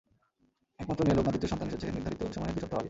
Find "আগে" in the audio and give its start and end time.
2.71-2.79